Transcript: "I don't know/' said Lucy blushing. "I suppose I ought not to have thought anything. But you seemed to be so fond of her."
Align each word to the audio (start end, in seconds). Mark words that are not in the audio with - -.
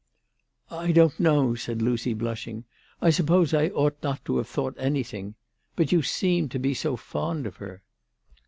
"I 0.71 0.93
don't 0.93 1.15
know/' 1.21 1.53
said 1.53 1.79
Lucy 1.83 2.15
blushing. 2.15 2.63
"I 3.03 3.11
suppose 3.11 3.53
I 3.53 3.67
ought 3.67 4.01
not 4.01 4.25
to 4.25 4.37
have 4.37 4.47
thought 4.47 4.73
anything. 4.79 5.35
But 5.75 5.91
you 5.91 6.01
seemed 6.01 6.49
to 6.53 6.59
be 6.59 6.73
so 6.73 6.95
fond 6.97 7.45
of 7.45 7.57
her." 7.57 7.83